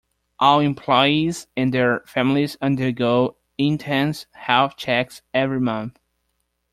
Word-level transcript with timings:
All 0.39 0.61
employees 0.61 1.45
and 1.55 1.71
their 1.71 1.99
families 2.07 2.57
undergo 2.59 3.37
intense 3.59 4.25
health 4.31 4.75
checks 4.75 5.21
every 5.31 5.59
month. 5.59 5.99